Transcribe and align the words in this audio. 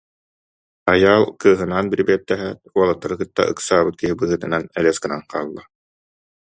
Айаал 0.93 1.23
кыыһынаан 1.41 1.85
бирибиэттэһээт, 1.91 2.59
уолаттары 2.77 3.15
кытта 3.19 3.43
ыксаабыт 3.53 3.95
киһи 3.99 4.13
быһыытынан, 4.19 4.63
элэс 4.79 4.97
гынан 5.03 5.21
хаалла. 5.31 5.63